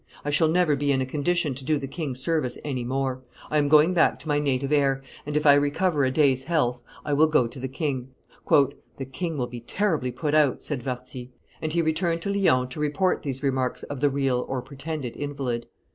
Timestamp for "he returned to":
11.71-12.33